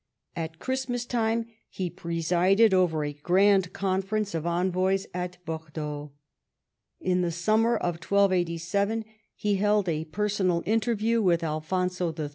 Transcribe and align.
At 0.35 0.57
Christ 0.57 0.89
mas 0.89 1.05
time 1.05 1.45
he 1.69 1.87
presided 1.91 2.73
over 2.73 3.03
a 3.05 3.13
grand 3.13 3.71
conference 3.71 4.33
of 4.33 4.47
envoys 4.47 5.05
at 5.13 5.37
Bordeaux. 5.45 6.11
In 6.99 7.21
the 7.21 7.31
summer 7.31 7.75
of 7.77 7.97
1287 7.97 9.05
he 9.35 9.57
held 9.57 9.87
a 9.87 10.05
per 10.05 10.27
sonal 10.27 10.63
interview 10.67 11.21
with 11.21 11.43
Alfonso 11.43 12.11
III. 12.17 12.29